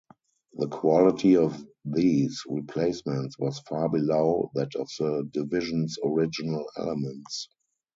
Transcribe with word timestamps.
The 0.53 0.67
quality 0.67 1.37
of 1.37 1.63
these 1.85 2.41
replacements 2.47 3.37
was 3.37 3.59
far 3.69 3.87
below 3.87 4.49
that 4.55 4.73
of 4.73 4.89
the 4.97 5.29
division's 5.31 5.95
original 6.03 6.65
elements. 6.75 7.49